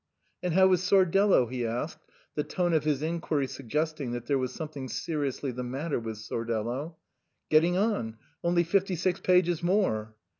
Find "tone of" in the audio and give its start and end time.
2.43-2.85